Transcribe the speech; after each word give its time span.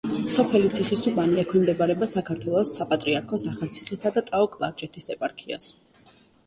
სოფელი 0.35 0.69
ციხისუბანი 0.77 1.37
ექვემდებარება 1.41 2.09
საქართველოს 2.15 2.73
საპატრიარქოს 2.79 3.47
ახალციხისა 3.55 4.15
და 4.19 4.29
ტაო-კლარჯეთის 4.33 5.11
ეპარქიას. 5.19 5.75